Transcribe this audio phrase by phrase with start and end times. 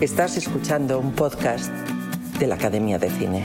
[0.00, 1.70] Estás escuchando un podcast
[2.38, 3.44] de la Academia de Cine.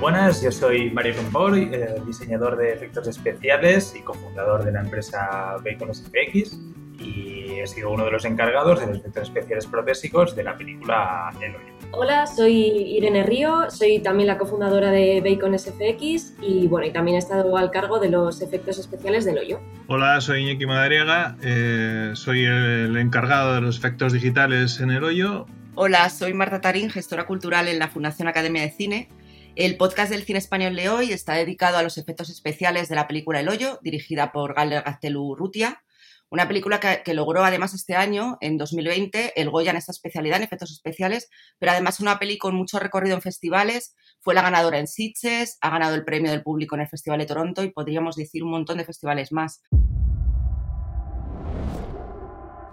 [0.00, 5.58] Buenas, yo soy Mario Rompoy, eh, diseñador de efectos especiales y cofundador de la empresa
[5.62, 6.58] Bacon SFX
[6.98, 11.30] y he sido uno de los encargados de los efectos especiales protésicos de la película
[11.42, 11.75] El Hoyo.
[11.98, 17.14] Hola, soy Irene Río, soy también la cofundadora de Bacon SFX y bueno, y también
[17.14, 19.60] he estado al cargo de los efectos especiales del hoyo.
[19.86, 25.46] Hola, soy Iñaki Madariaga, eh, soy el encargado de los efectos digitales en el hoyo.
[25.74, 29.08] Hola, soy Marta Tarín, gestora cultural en la Fundación Academia de Cine.
[29.54, 33.08] El podcast del cine español de hoy está dedicado a los efectos especiales de la
[33.08, 35.82] película El Hoyo, dirigida por Galder Gaztelu Rutia,
[36.30, 40.44] una película que, logró además este año, en 2020, el Goya en esta especialidad, en
[40.44, 43.94] efectos especiales, pero además una peli con mucho recorrido en festivales.
[44.20, 47.26] Fue la ganadora en Sitges, ha ganado el premio del público en el Festival de
[47.26, 49.62] Toronto y podríamos decir un montón de festivales más.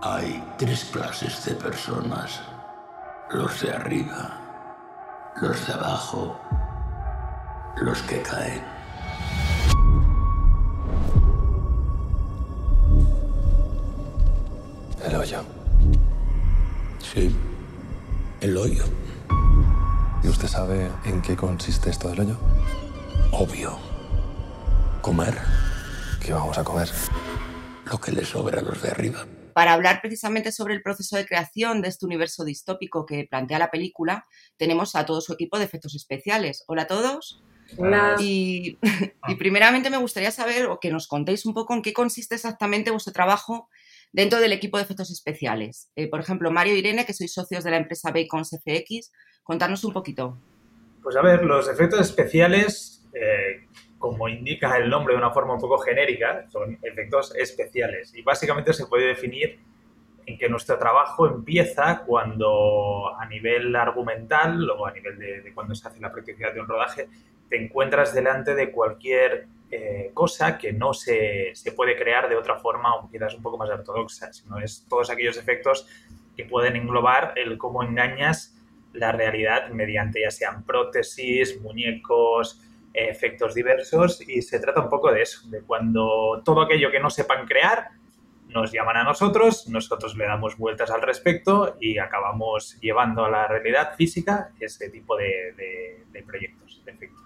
[0.01, 2.41] Hay tres clases de personas.
[3.31, 6.39] Los de arriba, los de abajo,
[7.77, 8.72] los que caen.
[15.23, 15.45] El hoyo.
[16.99, 17.33] Sí,
[18.41, 18.83] el hoyo.
[20.21, 22.37] ¿Y usted sabe en qué consiste esto del hoyo?
[23.31, 23.79] Obvio.
[25.01, 25.33] Comer.
[26.21, 26.89] ¿Qué vamos a comer?
[27.85, 29.25] Lo que le sobra a los de arriba.
[29.53, 33.71] Para hablar precisamente sobre el proceso de creación de este universo distópico que plantea la
[33.71, 36.65] película, tenemos a todo su equipo de efectos especiales.
[36.67, 37.41] Hola a todos.
[37.77, 38.17] Hola.
[38.19, 38.77] Y,
[39.29, 42.91] y primeramente me gustaría saber o que nos contéis un poco en qué consiste exactamente
[42.91, 43.69] vuestro trabajo
[44.13, 45.91] dentro del equipo de efectos especiales.
[45.95, 49.11] Eh, por ejemplo, Mario y Irene, que sois socios de la empresa Bacon FX,
[49.43, 50.37] contarnos un poquito.
[51.01, 55.59] Pues a ver, los efectos especiales, eh, como indica el nombre de una forma un
[55.59, 58.13] poco genérica, son efectos especiales.
[58.13, 59.59] Y básicamente se puede definir
[60.25, 65.75] en que nuestro trabajo empieza cuando a nivel argumental o a nivel de, de cuando
[65.75, 67.09] se hace la practicidad de un rodaje,
[67.49, 72.59] te encuentras delante de cualquier eh, cosa que no se, se, puede crear de otra
[72.59, 75.87] forma, o quizás un poco más ortodoxa, sino es todos aquellos efectos
[76.35, 78.55] que pueden englobar el cómo engañas
[78.93, 82.61] la realidad mediante ya sean prótesis, muñecos,
[82.93, 87.09] efectos diversos, y se trata un poco de eso, de cuando todo aquello que no
[87.09, 87.89] sepan crear
[88.49, 93.47] nos llaman a nosotros, nosotros le damos vueltas al respecto y acabamos llevando a la
[93.47, 97.22] realidad física ese tipo de, de proyectos, de efectos.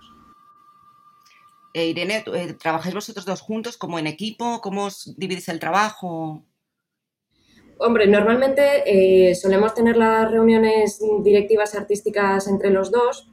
[1.78, 4.62] Eh, Irene, eh, ¿trabajáis vosotros dos juntos como en equipo?
[4.62, 6.44] ¿Cómo os dividís el trabajo?
[7.78, 13.30] Hombre, normalmente eh, solemos tener las reuniones directivas artísticas entre los dos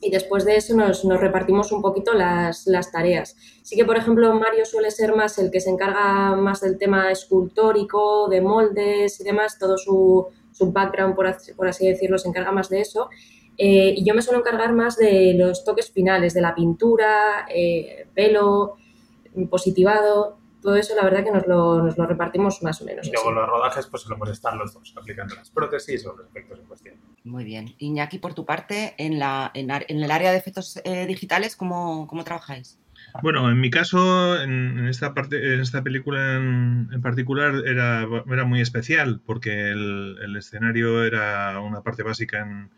[0.00, 3.34] y después de eso nos, repartimos un poquito las, tareas.
[3.64, 7.10] Sí que, por ejemplo, Mario suele ser más el que se encarga más del tema
[7.10, 12.68] escultórico, de moldes y demás, todo su, su background, por así decirlo, se encarga más
[12.68, 13.10] de eso.
[13.62, 18.06] Eh, y yo me suelo encargar más de los toques finales, de la pintura, eh,
[18.14, 18.78] pelo,
[19.50, 23.06] positivado, todo eso la verdad que nos lo, nos lo repartimos más o menos.
[23.06, 23.38] Y luego así.
[23.38, 26.94] los rodajes pues solemos estar los dos aplicando las prótesis o los efectos en cuestión.
[27.24, 27.74] Muy bien.
[27.76, 32.06] Iñaki, por tu parte, en, la, en, en el área de efectos eh, digitales, ¿cómo,
[32.06, 32.78] ¿cómo, trabajáis?
[33.22, 38.06] Bueno, en mi caso, en, en esta parte, en esta película en, en, particular era,
[38.26, 42.70] era muy especial porque el, el escenario era una parte básica en,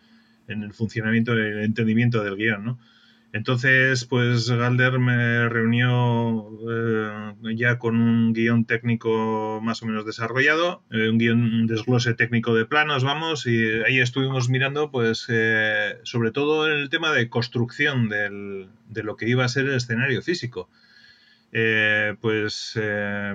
[0.53, 2.79] en el funcionamiento, el entendimiento del guion, ¿no?
[3.33, 10.83] Entonces, pues Galder me reunió eh, ya con un guion técnico más o menos desarrollado,
[10.91, 16.31] eh, un guion, desglose técnico de planos, vamos, y ahí estuvimos mirando, pues, eh, sobre
[16.31, 20.69] todo el tema de construcción del, de lo que iba a ser el escenario físico.
[22.21, 22.81] Pues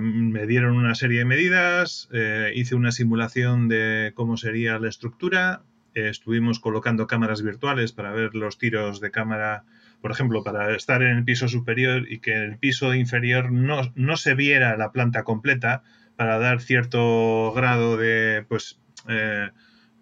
[0.01, 2.09] me dieron una serie de medidas,
[2.55, 5.61] hice una simulación de cómo sería la estructura,
[5.97, 9.65] estuvimos colocando cámaras virtuales para ver los tiros de cámara
[10.01, 13.91] por ejemplo, para estar en el piso superior y que en el piso inferior no,
[13.95, 15.83] no se viera la planta completa
[16.15, 19.49] para dar cierto grado de, pues, eh,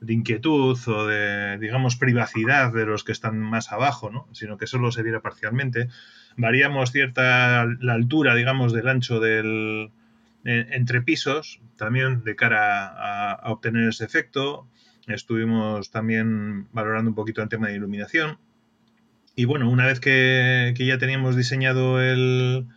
[0.07, 4.27] inquietud o de, digamos, privacidad de los que están más abajo, ¿no?
[4.33, 5.87] sino que solo se viera parcialmente.
[6.37, 9.91] Variamos cierta la altura, digamos, del ancho del,
[10.43, 14.67] entre pisos, también de cara a, obtener ese efecto.
[15.07, 18.39] Estuvimos también valorando un poquito el tema de iluminación.
[19.35, 22.67] Y bueno, una vez que, ya teníamos diseñado el,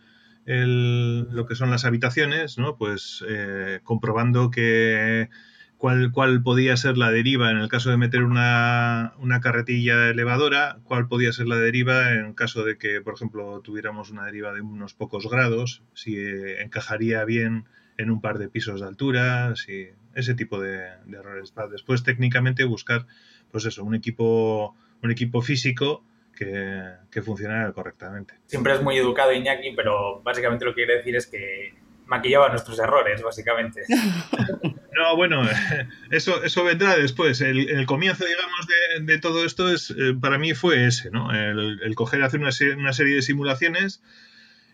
[0.45, 2.75] lo que son las habitaciones, ¿no?
[2.75, 5.29] pues eh, comprobando que
[5.77, 10.79] cuál, cuál podía ser la deriva en el caso de meter una, una, carretilla elevadora,
[10.83, 14.61] cuál podía ser la deriva en caso de que, por ejemplo, tuviéramos una deriva de
[14.61, 16.17] unos pocos grados, si
[16.59, 17.65] encajaría bien
[17.97, 21.51] en un par de pisos de altura, si ese tipo de, errores.
[21.51, 23.05] Para después técnicamente buscar,
[23.51, 26.03] pues eso, un equipo, un equipo físico
[26.35, 28.35] que, que funcionara correctamente.
[28.45, 31.73] Siempre es muy educado Iñaki, pero básicamente lo que quiere decir es que
[32.05, 33.81] maquillaba nuestros errores, básicamente.
[34.99, 35.43] No, bueno,
[36.11, 37.39] eso, eso vendrá después.
[37.39, 38.67] El, comienzo, digamos,
[38.99, 41.31] de, todo esto es, eh, para mí fue ese, ¿no?
[41.33, 44.03] El, coger, hacer una, una, serie de simulaciones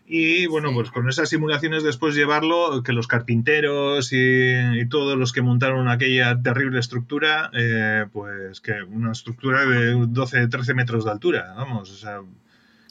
[0.08, 5.42] y, bueno, pues con esas simulaciones después llevarlo, que los carpinteros y, todos los que
[5.42, 11.54] montaron aquella terrible estructura, eh, pues que una estructura de 12, 13 metros de altura,
[11.56, 12.20] vamos, o sea,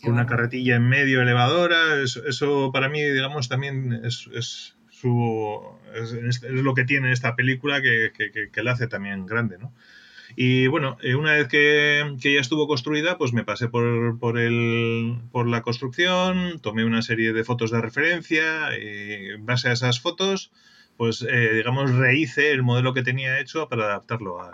[0.04, 5.62] una carretilla en medio elevadora, eso, para mí, digamos, también es, es su,
[5.94, 8.12] es, lo que tiene esta película que,
[8.52, 9.72] que, la hace también grande, ¿no?
[10.36, 14.38] Y bueno, eh, una vez que, que, ya estuvo construida, pues me pasé por, por,
[14.38, 19.74] el, por la construcción, tomé una serie de fotos de referencia y en base a
[19.74, 20.52] esas fotos,
[20.98, 24.54] pues eh, digamos, rehice el modelo que tenía hecho para adaptarlo al,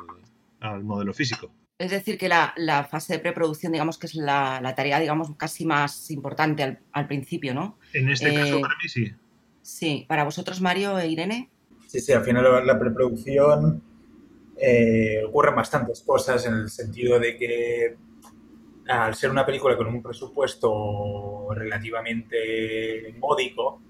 [0.59, 1.51] al modelo físico.
[1.81, 6.11] Es decir, que la, fase de preproducción, digamos que es la, tarea, digamos, casi más
[6.11, 7.79] importante al, principio, ¿no?
[7.93, 9.11] En este caso, eh, para mí sí.
[9.63, 11.49] Sí, para vosotros, Mario e Irene.
[11.87, 13.81] Sí, sí, al final la, preproducción
[14.63, 17.95] eh, ocurren bastantes cosas en el sentido de que
[18.87, 23.81] al ser una película con un presupuesto relativamente módico,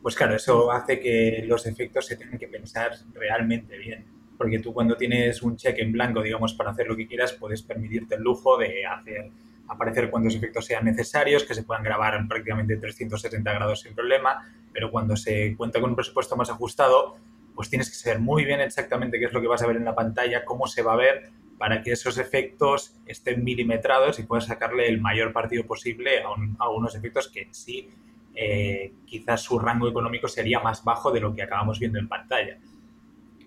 [0.00, 4.04] pues claro, eso hace que los efectos se tengan que pensar realmente bien.
[4.38, 7.62] Porque tú cuando tienes un cheque en blanco, digamos, para hacer lo que quieras, puedes
[7.62, 9.30] permitirte el lujo de hacer
[9.68, 14.46] aparecer cuantos efectos sean necesarios, que se puedan grabar en prácticamente 360 grados sin problema,
[14.72, 17.16] pero cuando se cuenta con un presupuesto más ajustado,
[17.54, 19.84] pues tienes que saber muy bien exactamente qué es lo que vas a ver en
[19.84, 24.46] la pantalla, cómo se va a ver, para que esos efectos estén milimetrados y puedas
[24.46, 26.22] sacarle el mayor partido posible
[26.58, 27.88] a, unos efectos que en sí
[28.34, 32.58] eh, quizás su rango económico sería más bajo de lo que acabamos viendo en pantalla.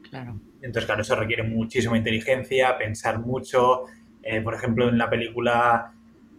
[0.10, 0.40] Claro.
[0.62, 3.84] Entonces, claro, eso requiere muchísima inteligencia, pensar mucho.
[4.24, 5.95] Eh, por ejemplo, en la película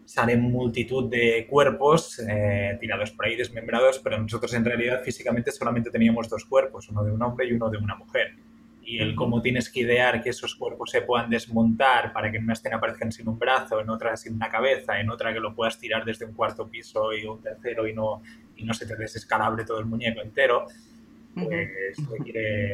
[0.07, 5.91] salen multitud de cuerpos eh, tirados por ahí, desmembrados, pero nosotros en realidad físicamente solamente
[5.91, 8.35] teníamos dos cuerpos, uno de un hombre y uno de una mujer.
[8.83, 12.45] Y el cómo tienes que idear que esos cuerpos se puedan desmontar para que en
[12.45, 15.57] una escena aparezcan sin un brazo, en otra sin una cabeza, en otra que lo
[15.57, 18.23] puedas tirar desde un cuarto piso y un tercero y no,
[18.55, 20.67] y no se te desescalabre todo el muñeco entero
[21.45, 21.99] pues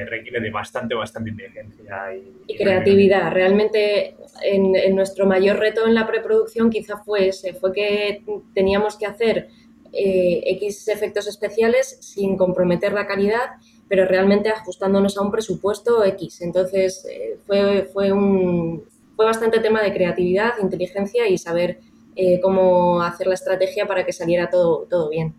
[0.07, 2.15] requiere, de bastante, bastante inteligencia
[2.47, 3.33] y, creatividad.
[3.33, 8.23] Realmente en, nuestro mayor reto en la preproducción quizá fue ese, fue que
[8.55, 9.49] teníamos que hacer
[9.93, 13.57] eh, X efectos especiales sin comprometer la calidad,
[13.89, 16.41] pero realmente ajustándonos a un presupuesto X.
[16.43, 18.85] Entonces eh, fue, fue, un,
[19.17, 21.81] fue bastante tema de creatividad, inteligencia y saber
[22.15, 25.35] eh, cómo hacer la estrategia para que saliera todo, todo bien.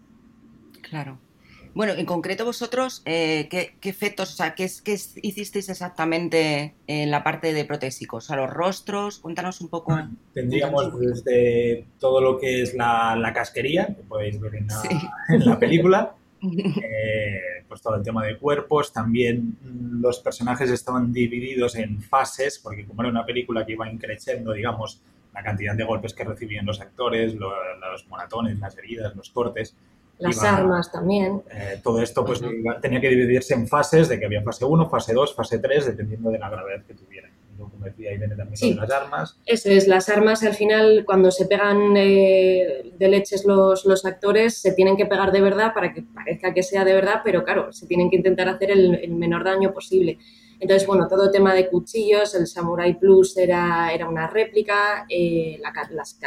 [0.81, 1.17] Claro.
[1.73, 7.23] Bueno, en concreto vosotros, eh, ¿qué, efectos, o sea, ¿qué, qué, hicisteis exactamente en la
[7.23, 8.29] parte de protésicos?
[8.29, 9.97] A los rostros, cuéntanos un poco.
[10.33, 14.67] Tendríamos desde todo lo que es la, casquería, que podéis ver en
[15.45, 19.57] la, película, eh, pues todo el tema de cuerpos, también
[19.99, 25.01] los personajes estaban divididos en fases, porque como era una película que iba increciendo, digamos,
[25.33, 29.75] la cantidad de golpes que recibían los actores, los moratones, las heridas, los cortes,
[30.23, 31.43] las armas también.
[31.51, 32.41] Eh, todo esto pues
[32.81, 36.31] tenía que dividirse en fases, de que había fase 1, fase 2, fase 3, dependiendo
[36.31, 37.29] de la gravedad que tuviera.
[37.57, 39.37] Como decía, ahí viene también las armas.
[39.45, 44.57] Eso es, las armas al final, cuando se pegan eh, de leches los, los, actores,
[44.57, 47.71] se tienen que pegar de verdad para que parezca que sea de verdad, pero claro,
[47.71, 50.17] se tienen que intentar hacer el, menor daño posible.
[50.59, 55.73] Entonces, bueno, todo tema de cuchillos, el Samurai Plus era, era una réplica, eh, la,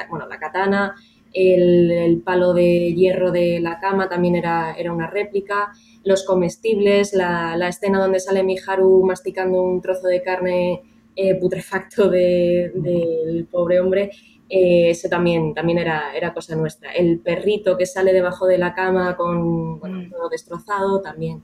[0.09, 0.95] bueno, la katana,
[1.33, 5.73] el, palo de hierro de la cama también era, era una réplica,
[6.05, 10.83] los comestibles, la, escena donde sale Miharu masticando un trozo de carne
[11.15, 14.11] eh, putrefacto del pobre hombre,
[14.49, 16.93] eh, eso también, también era, era cosa nuestra.
[16.93, 20.11] El perrito que sale debajo de la cama con mm.
[20.11, 21.43] todo destrozado también.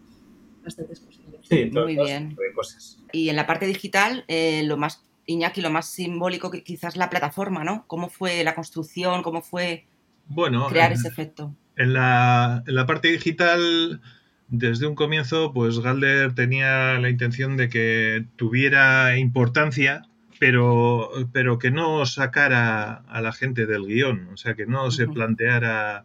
[0.63, 1.41] bastantes cosillas.
[1.43, 2.07] Sí, todo- Muy bien.
[2.09, 3.03] ese tipo de cosas.
[3.13, 7.09] Y en la parte digital, eh, lo más, Iñaki, lo más simbólico que quizás la
[7.11, 7.85] plataforma, ¿no?
[7.87, 9.23] ¿Cómo fue la construcción?
[9.23, 9.87] ¿Cómo fue
[10.27, 11.55] Bueno, crear en- ese efecto?
[11.77, 14.01] En la, en la parte digital,
[14.49, 20.03] desde un comienzo, pues Galder tenía la intención de que tuviera importancia,
[20.39, 25.07] pero, pero que no sacara a la gente del guion, o sea, que no se
[25.09, 26.05] planteara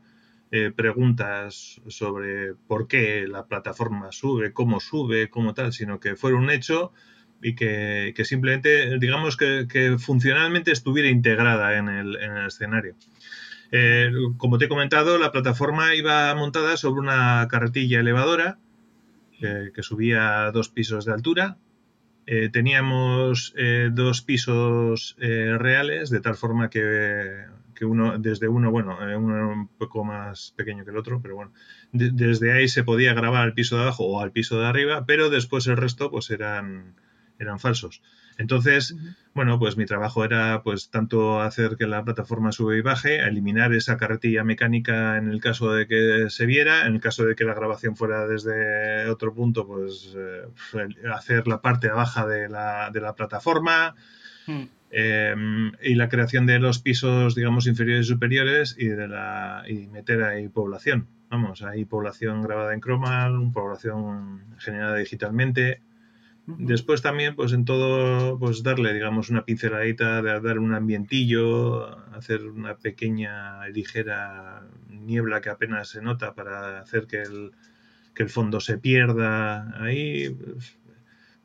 [0.51, 6.37] eh, preguntas sobre por qué la plataforma sube, cómo sube, cómo tal, sino que fuera
[6.37, 6.93] un hecho
[7.41, 12.95] y que, simplemente, digamos, que, funcionalmente estuviera integrada en el, en el escenario.
[13.71, 18.59] Eh, como te he comentado, la plataforma iba montada sobre una carretilla elevadora
[19.41, 21.57] eh, que subía dos pisos de altura.
[22.25, 23.53] Eh, teníamos
[23.91, 29.67] dos pisos reales, de tal forma que, que uno, desde uno, bueno, uno era un
[29.69, 31.53] poco más pequeño que el otro, pero bueno,
[31.93, 35.05] de- desde ahí se podía grabar al piso de abajo o al piso de arriba,
[35.05, 36.95] pero después el resto pues eran,
[37.39, 38.01] eran falsos.
[38.37, 38.95] Entonces,
[39.33, 43.73] bueno, pues mi trabajo era pues tanto hacer que la plataforma sube y baje, eliminar
[43.73, 47.45] esa carretilla mecánica en el caso de que se viera, en el caso de que
[47.45, 50.43] la grabación fuera desde otro punto, pues eh,
[51.13, 53.95] hacer la parte baja de la, de la plataforma
[54.47, 54.63] Mm.
[54.91, 55.35] eh,
[55.83, 60.23] y la creación de los pisos, digamos, inferiores y superiores y de la y meter
[60.23, 61.07] ahí población.
[61.29, 65.81] Vamos, ahí población grabada en croma, población generada digitalmente,
[66.47, 72.45] Después también, pues en todo, pues darle, digamos, una pinceladita, de dar un ambientillo, hacer
[72.45, 77.51] una pequeña, ligera niebla que apenas se nota para hacer que el,
[78.15, 80.37] que el fondo se pierda ahí.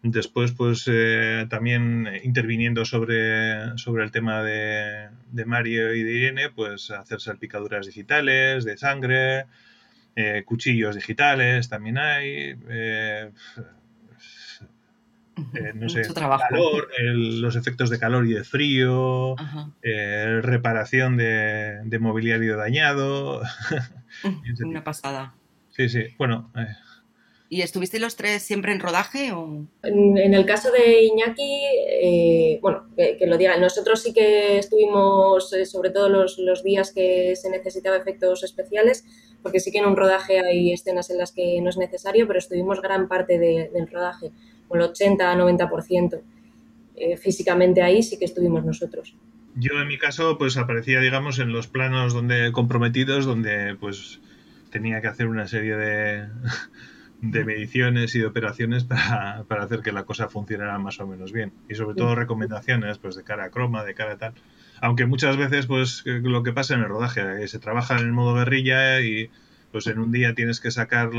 [0.04, 6.50] Después, pues eh, también interviniendo sobre, sobre el tema de, de Mario y de Irene,
[6.50, 9.46] pues hacer salpicaduras digitales, de sangre,
[10.14, 12.54] eh, cuchillos digitales también hay.
[12.68, 13.30] eh,
[15.54, 16.44] eh, no sé, Mucho trabajo.
[16.48, 19.34] calor, el- los efectos de calor y de frío,
[19.82, 23.42] eh, reparación de, de mobiliario dañado.
[24.64, 25.34] Una pasada.
[25.70, 26.66] Sí, sí, bueno, eh,
[27.48, 29.66] ¿Y estuvisteis los tres siempre en rodaje o...?
[29.82, 31.64] En, en el caso de Iñaki,
[32.02, 36.62] eh, bueno, que, que lo diga, nosotros sí que estuvimos, eh, sobre todo los, los
[36.64, 39.04] días que se necesitaba efectos especiales,
[39.42, 42.38] porque sí que en un rodaje hay escenas en las que no es necesario, pero
[42.38, 44.30] estuvimos gran parte de- del rodaje,
[44.76, 46.20] el 80-90%.
[46.94, 49.16] Eh, físicamente ahí sí que estuvimos nosotros.
[49.54, 54.20] yo en mi caso, pues aparecía, digamos, en los planos donde comprometidos, donde pues
[54.70, 56.28] tenía que hacer una serie de,
[57.22, 61.32] de mediciones y de operaciones para, para hacer que la cosa funcionara más o menos
[61.32, 61.52] bien.
[61.68, 64.34] Y sobre todo recomendaciones, pues de cara a croma, de cara a tal.
[64.80, 68.12] Aunque muchas veces, pues lo que pasa en el rodaje, eh, se trabaja en el
[68.12, 69.30] modo guerrilla y
[69.72, 71.10] pues en un día tienes que sacar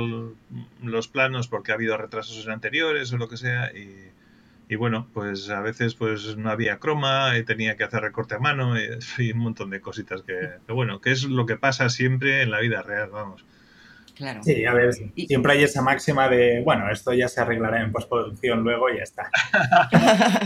[0.82, 4.12] los planos porque ha habido retrasos en anteriores o lo que sea y,
[4.70, 8.40] y bueno, pues a veces pues no había croma y tenía que hacer recorte a
[8.40, 10.34] mano y, y un montón de cositas que,
[10.68, 13.44] que bueno, que es lo que pasa siempre en la vida real, vamos.
[14.16, 14.44] Claro.
[14.44, 18.64] Sí, a ver, siempre hay esa máxima de, bueno, esto ya se arreglará en postproducción
[18.64, 19.32] luego y ya está.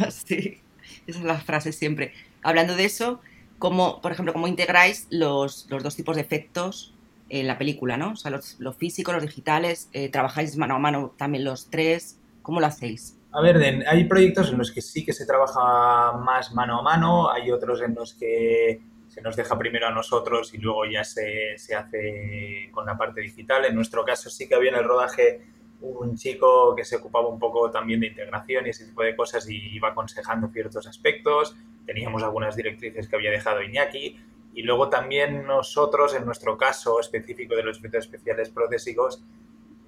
[0.10, 0.62] sí,
[1.06, 2.14] esa es la frase siempre.
[2.44, 3.22] Hablando de eso,
[3.60, 6.94] ¿cómo, por ejemplo, cómo integráis los, los dos tipos de efectos
[7.30, 8.12] en la película, ¿no?
[8.12, 12.20] O sea, los, los físicos, los digitales, eh, trabajáis mano a mano también los tres,
[12.42, 13.18] ¿cómo lo hacéis?
[13.32, 16.82] A ver, en- hay proyectos en los que sí que se trabaja más mano a
[16.82, 21.04] mano, hay otros en los que se nos deja primero a nosotros y luego ya
[21.04, 23.66] se, se hace con la parte digital.
[23.66, 25.42] En nuestro caso sí que había en el rodaje
[25.82, 29.48] un chico que se ocupaba un poco también de integración y ese tipo de cosas
[29.50, 31.56] y iba aconsejando ciertos aspectos.
[31.86, 34.20] Teníamos algunas directrices que había dejado Iñaki
[34.58, 39.24] y luego también nosotros, en nuestro caso específico de los efectos especiales protésicos,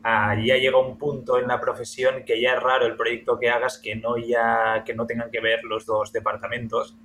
[0.03, 3.79] ya llega un punto en la profesión que ya es raro el proyecto que hagas
[3.79, 6.95] que no, ya, que no tengan que ver los dos departamentos.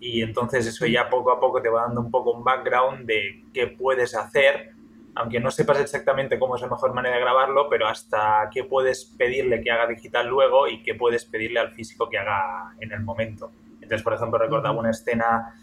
[0.00, 3.44] Y entonces eso ya poco a poco te va dando un poco un background de
[3.52, 4.70] qué puedes hacer,
[5.14, 9.04] aunque no sepas exactamente cómo es la mejor manera de grabarlo, pero hasta qué puedes
[9.04, 13.00] pedirle que haga digital luego y qué puedes pedirle al físico que haga en el
[13.00, 13.52] momento.
[13.74, 15.54] Entonces, por ejemplo, recordaba una escena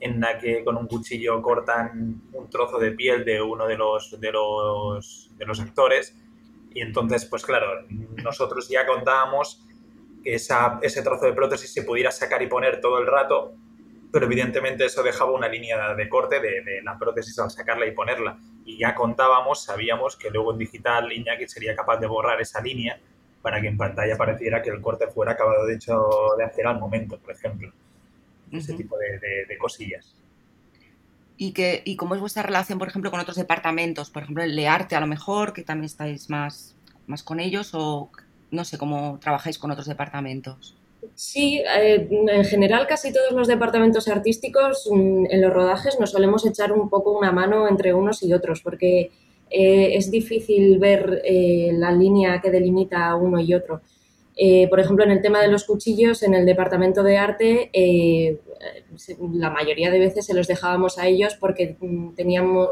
[0.00, 4.18] en la que con un cuchillo cortan un trozo de piel de uno de los,
[4.18, 6.16] de los, de los actores
[6.72, 7.84] y entonces, pues claro,
[8.22, 9.66] nosotros ya contábamos
[10.22, 13.54] que esa, ese trozo de prótesis se pudiera sacar y poner todo el rato,
[14.12, 17.92] pero evidentemente eso dejaba una línea de corte de, de la prótesis al sacarla y
[17.92, 18.38] ponerla.
[18.64, 23.00] Y ya contábamos, sabíamos que luego en digital Iñaki sería capaz de borrar esa línea
[23.42, 26.78] para que en pantalla pareciera que el corte fuera acabado de hecho de hacer al
[26.78, 27.72] momento, por ejemplo.
[28.52, 30.14] Ese tipo de, de- de cosillas.
[31.36, 34.10] ¿Y, que, ¿Y cómo es vuestra relación, por ejemplo, con otros departamentos?
[34.10, 36.76] Por ejemplo, el de arte, a lo mejor, que también estáis más,
[37.06, 38.10] más con ellos o
[38.50, 40.76] no sé cómo trabajáis con otros departamentos?
[41.14, 46.44] Sí, eh, en general casi todos los departamentos artísticos mm, en los rodajes nos solemos
[46.46, 49.10] echar un poco una mano entre unos y otros porque
[49.50, 53.80] eh, es difícil ver eh, la línea que delimita a uno y otro.
[54.70, 57.70] Por ejemplo, en el tema de los cuchillos, en el departamento de arte,
[59.32, 62.70] la mayoría de veces se los dejábamos a ellos porque mm, teníamos,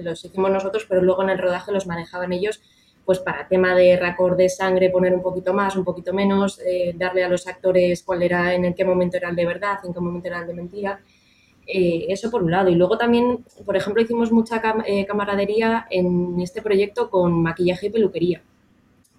[0.00, 2.60] los hicimos nosotros, pero luego en el rodaje los manejaban ellos
[3.04, 6.94] pues para tema de racor de sangre poner un poquito más, un poquito menos, eh,
[6.96, 9.98] darle a los actores cuál era, en qué momento era el de verdad, en qué
[9.98, 11.00] momento era el de mentira.
[11.66, 12.68] Eh, eso por un lado.
[12.68, 17.90] Y luego también, por ejemplo, hicimos mucha eh, camaradería en este proyecto con maquillaje y
[17.90, 18.42] peluquería,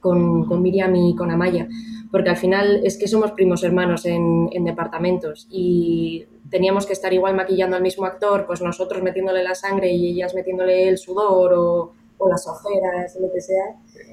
[0.01, 1.67] con, con, Miriam y con Amaya,
[2.11, 7.13] porque al final es que somos primos hermanos en, en departamentos y teníamos que estar
[7.13, 11.53] igual maquillando al mismo actor, pues nosotros metiéndole la sangre y ellas metiéndole el sudor
[11.53, 13.65] o o las ojeras, o lo que sea.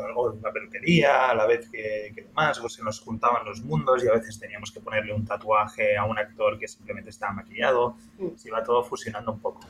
[0.03, 3.63] Algo de una peluquería, a la vez que, que demás, o se nos juntaban los
[3.63, 7.33] mundos y a veces teníamos que ponerle un tatuaje a un actor que simplemente estaba
[7.33, 7.97] maquillado.
[8.19, 8.29] Mm.
[8.37, 9.61] Se iba todo fusionando un poco.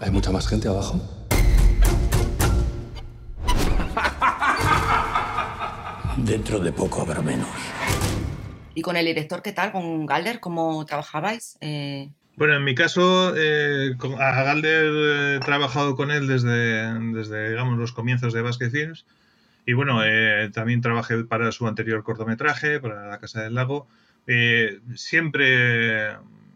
[0.00, 1.00] ¿Hay mucha más gente abajo?
[6.16, 7.48] Dentro de poco habrá menos.
[8.74, 9.72] ¿Y con el director qué tal?
[9.72, 10.40] ¿Con Galder?
[10.40, 11.58] ¿Cómo trabajabais?
[11.60, 12.08] Eh...
[12.36, 17.92] Bueno, en mi caso, eh, a Galder he trabajado con él desde, desde digamos, los
[17.92, 19.06] comienzos de Basket Films.
[19.66, 23.86] Y bueno, eh, también trabajé para su anterior cortometraje, para La Casa del Lago.
[24.26, 26.14] Eh, siempre,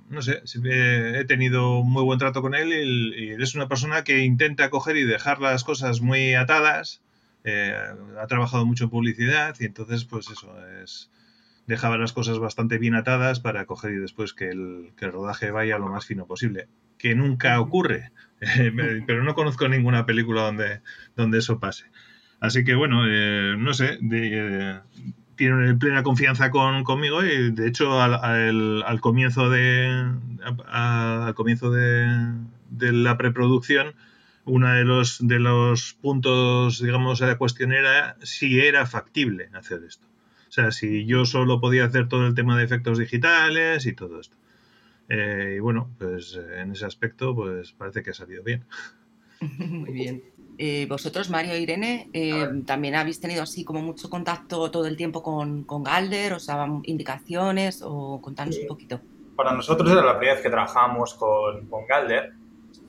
[0.08, 4.20] no sé, he tenido muy buen trato con él y, y, es una persona que
[4.20, 7.02] intenta coger y dejar las cosas muy atadas.
[7.44, 11.10] Ha trabajado mucho en publicidad y entonces, pues eso, es,
[11.66, 15.50] dejaba las cosas bastante bien atadas para coger y después que el, que el rodaje
[15.50, 16.68] vaya lo más fino posible.
[16.98, 18.12] Que nunca ocurre,
[19.06, 20.82] pero no conozco ninguna película donde,
[21.16, 21.86] donde eso pase.
[22.40, 24.80] Así que bueno, eh, no sé, de,
[25.36, 28.14] tiene plena confianza con, conmigo y de hecho al,
[28.84, 29.88] al, comienzo de
[30.66, 32.34] al comienzo de,
[32.70, 33.94] de, la preproducción
[34.50, 39.82] uno de los de los puntos digamos de la cuestión era si era factible hacer
[39.84, 40.10] esto
[40.50, 44.18] o sea, si yo solo podía hacer todo el tema de efectos digitales y todo
[44.18, 44.36] esto.
[45.08, 48.64] Eh, y bueno, pues eh, en ese aspecto, pues parece que ha salido bien.
[49.40, 50.24] Muy bien.
[50.58, 52.10] Eh, vosotros, Mario e Irene,
[52.66, 56.80] también habéis tenido así como mucho contacto todo el tiempo con, con Galder, os daban
[56.82, 59.00] indicaciones o contanos un poquito.
[59.36, 62.32] Para nosotros era la primera vez que trabajamos con, con Galder.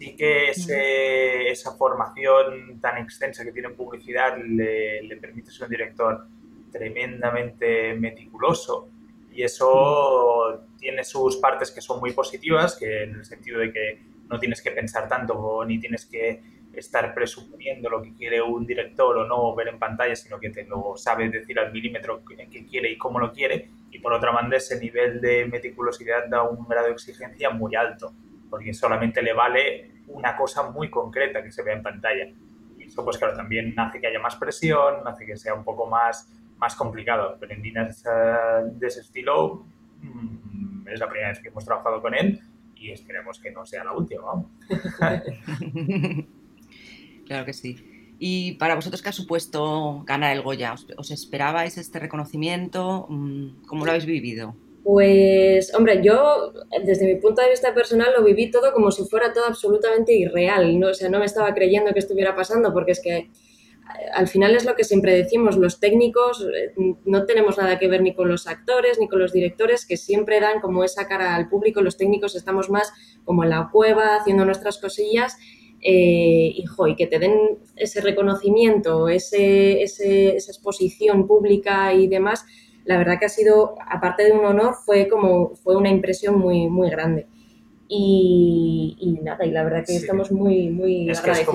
[0.01, 5.65] Sí que ese, esa formación tan extensa que tiene en publicidad le, le permite ser
[5.65, 6.25] un director
[6.71, 8.89] tremendamente meticuloso.
[9.31, 14.01] Y eso tiene sus partes que son muy positivas, que en el sentido de que
[14.27, 16.41] no tienes que pensar tanto ni tienes que
[16.73, 20.63] estar presuponiendo lo que quiere un director o no ver en pantalla, sino que te
[20.63, 23.69] lo sabe decir al milímetro qué quiere y cómo lo quiere.
[23.91, 28.15] Y por otra banda, ese nivel de meticulosidad da un grado de exigencia muy alto,
[28.51, 32.27] porque solamente le vale una cosa muy concreta que se vea en pantalla.
[32.77, 35.87] Y eso, pues claro, también hace que haya más presión, hace que sea un poco
[35.87, 36.29] más
[36.61, 39.65] más complicado, pero en líneas de ese estilo
[40.01, 42.39] mm, es la primera vez que hemos trabajado con él
[42.75, 44.45] y esperemos que no sea la última.
[47.25, 48.13] claro que sí.
[48.19, 50.75] ¿Y para vosotros qué ha supuesto ganar el Goya?
[50.97, 53.07] ¿Os, esperabais este reconocimiento?
[53.09, 54.55] Mm, ¿Cómo lo habéis vivido?
[54.83, 59.31] Pues, hombre, yo desde mi punto de vista personal lo viví todo como si fuera
[59.31, 60.87] todo absolutamente irreal, ¿no?
[60.89, 63.29] O sea, no me estaba creyendo que estuviera pasando porque es que
[64.13, 66.73] al final es lo que siempre decimos, los técnicos eh,
[67.05, 70.39] no tenemos nada que ver ni con los actores ni con los directores que siempre
[70.39, 72.91] dan como esa cara al público, los técnicos estamos más
[73.25, 75.37] como en la cueva haciendo nuestras cosillas
[75.81, 77.33] eh, y, que te den
[77.75, 82.45] ese reconocimiento, ese, esa exposición pública y demás,
[82.85, 86.67] la verdad que ha sido, aparte de un honor, fue como fue una impresión muy,
[86.67, 87.27] muy grande.
[87.93, 91.53] Y, nada, y la verdad que estamos muy, muy es agradecidos.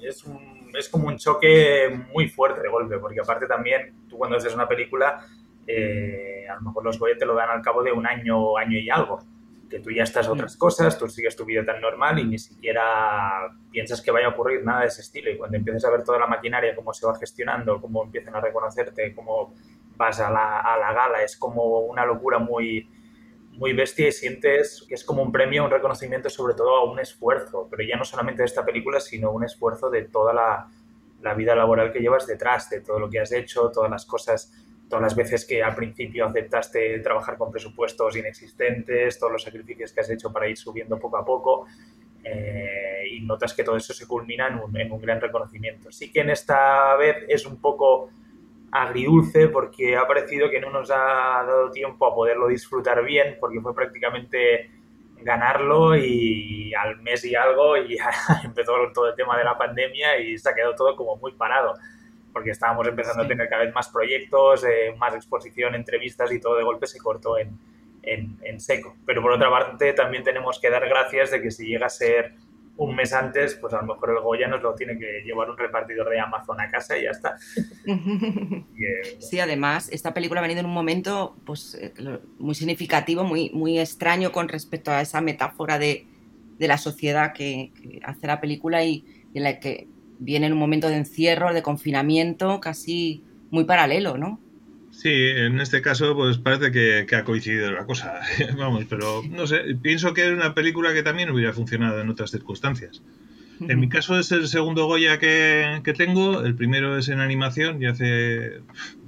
[0.00, 3.46] Que es como, es un es como un choque muy fuerte de golpe, porque aparte
[3.46, 5.26] también tú cuando haces una película,
[5.66, 8.78] eh, a lo mejor los Goya te lo dan al cabo de un año, año
[8.78, 9.20] y algo,
[9.68, 12.38] que tú ya estás a otras cosas, tú sigues tu vida tan normal y ni
[12.38, 15.30] siquiera piensas que vaya a ocurrir nada de ese estilo.
[15.30, 18.40] Y cuando empiezas a ver toda la maquinaria, cómo se va gestionando, cómo empiezan a
[18.40, 19.54] reconocerte, cómo
[19.96, 22.88] vas a la, a la gala, es como una locura muy,
[23.56, 26.98] muy bestia y sientes que es como un premio, un reconocimiento sobre todo a un
[26.98, 30.68] esfuerzo, pero ya no solamente de esta película, sino un esfuerzo de toda la,
[31.22, 34.52] la, vida laboral que llevas detrás, de todo lo que has hecho, todas las cosas,
[34.88, 40.00] todas las veces que al principio aceptaste trabajar con presupuestos inexistentes, todos los sacrificios que
[40.00, 41.66] has hecho para ir subiendo poco a poco.
[42.26, 45.92] eh, y notas que todo eso se culmina en un, en un gran reconocimiento.
[45.92, 48.08] Sí que en esta vez es un poco
[48.74, 50.96] agridulce porque ha parecido que no nos ha
[51.46, 54.68] dado tiempo a poderlo disfrutar bien porque fue prácticamente
[55.18, 57.96] ganarlo y al mes y algo y
[58.44, 61.74] empezó todo el tema de la pandemia y se ha quedado todo como muy parado
[62.32, 66.56] porque estábamos empezando a tener cada vez más proyectos, eh, más exposición, entrevistas y todo
[66.56, 67.56] de golpe se cortó en,
[68.02, 68.96] en, en, seco.
[69.06, 72.34] Pero por otra parte también tenemos que dar gracias de que si llega a ser
[72.76, 75.56] un mes antes, pues a lo mejor el Goya nos lo tiene que llevar un
[75.56, 77.36] repartidor de Amazon a casa y ya está.
[79.20, 81.92] Sí, además, esta película ha venido en un momento pues, eh,
[82.38, 86.06] muy significativo, muy, muy extraño con respecto a esa metáfora de,
[86.58, 90.52] de la sociedad que, que, hace la película y, y, en la que viene en
[90.52, 94.40] un momento de encierro, de confinamiento, casi muy paralelo, ¿no?
[94.94, 98.20] Sí, en este caso pues parece que, que, ha coincidido la cosa,
[98.56, 102.30] vamos, pero no sé, pienso que es una película que también hubiera funcionado en otras
[102.30, 103.02] circunstancias.
[103.60, 107.80] En mi caso es el segundo Goya que, que tengo, el primero es en animación,
[107.80, 108.60] ya hace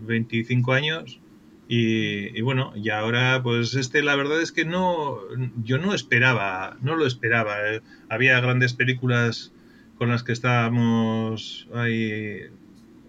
[0.03, 1.21] 25 años,
[1.69, 5.19] y, y, bueno, y ahora pues este la verdad es que no,
[5.65, 7.81] yo no esperaba, no lo esperaba, eh.
[8.09, 9.53] había grandes películas
[9.99, 12.43] con las que estábamos ahí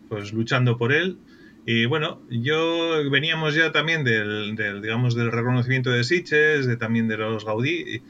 [0.09, 1.17] pues luchando por él,
[1.69, 7.17] y bueno, yo veníamos ya también del, digamos, del reconocimiento de Sitges, de, también de
[7.17, 8.01] los Gaudí,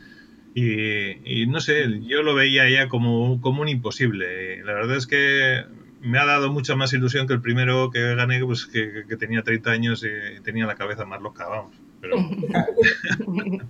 [0.54, 4.63] y, no sé, yo lo veía ya como, como un imposible.
[4.63, 5.63] La verdad es que
[6.02, 9.72] me ha dado mucha más ilusión que el primero que gané, pues que, tenía 30
[9.72, 11.76] años y tenía la cabeza más loca, vamos.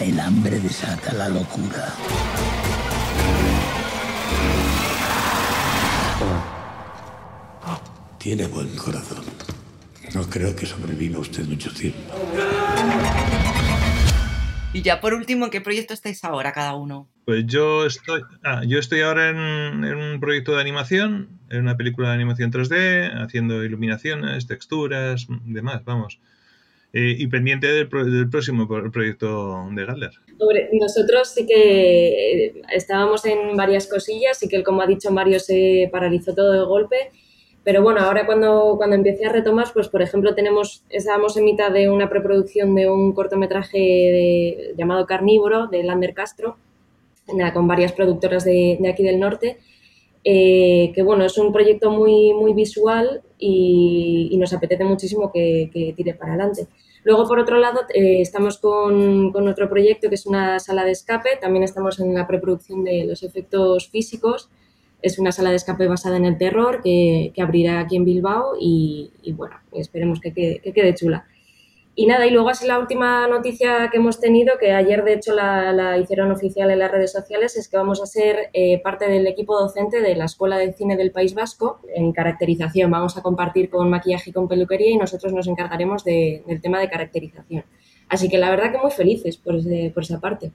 [0.00, 1.92] El hambre desata la locura.
[8.28, 9.24] Tiene buen corazón.
[10.14, 11.98] No creo que sobreviva usted mucho tiempo.
[14.74, 17.08] Y ya por último, ¿en qué proyecto estáis ahora cada uno?
[17.24, 21.78] Pues yo estoy, ah, yo estoy ahora en, en, un proyecto de animación, en una
[21.78, 26.20] película de animación 3D, haciendo iluminaciones, texturas, demás, vamos.
[26.92, 30.12] Eh, y pendiente del, del, próximo proyecto de Galler.
[30.78, 36.34] Nosotros sí que estábamos en varias cosillas y que, como ha dicho Mario, se paralizó
[36.34, 37.10] todo de golpe
[37.68, 41.70] pero bueno, ahora cuando, cuando empecé a retomar, pues por ejemplo tenemos, estábamos en mitad
[41.70, 46.56] de una preproducción de un cortometraje llamado Carnívoro de Lander Castro,
[47.52, 49.58] con varias productoras de, de aquí del norte,
[50.24, 55.68] eh, que bueno, es un proyecto muy, muy visual y, y nos apetece muchísimo que,
[55.70, 56.68] que, tire para adelante.
[57.04, 60.92] Luego, por otro lado, eh, estamos con, con, otro proyecto que es una sala de
[60.92, 64.48] escape, también estamos en la preproducción de los efectos físicos
[65.02, 68.54] es una sala de escape basada en el terror que, que abrirá aquí en Bilbao
[68.60, 71.26] y, bueno, esperemos que que quede, chula.
[72.00, 75.34] Y nada, y luego así la última noticia que hemos tenido, que ayer de hecho
[75.34, 79.26] la, hicieron oficial en las redes sociales, es que vamos a ser eh, parte del
[79.26, 82.88] equipo docente de la Escuela de Cine del País Vasco en caracterización.
[82.88, 86.78] Vamos a compartir con maquillaje y con peluquería y nosotros nos encargaremos de, del tema
[86.78, 87.64] de caracterización.
[88.08, 90.52] Así que la verdad que muy felices por esa parte.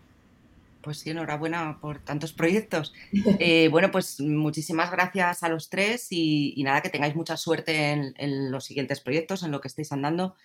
[0.83, 2.93] Pues sí, enhorabuena por tantos proyectos.
[3.39, 7.91] Eh, bueno, pues muchísimas gracias a los tres y, y nada, que tengáis mucha suerte
[7.91, 10.35] en, en, los siguientes proyectos, en lo que estéis andando.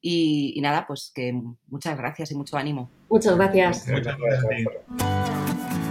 [0.00, 1.34] Y, y, nada, pues que
[1.66, 2.90] muchas gracias y mucho ánimo.
[3.10, 3.88] Muchas gracias.
[3.88, 5.89] Muchas gracias.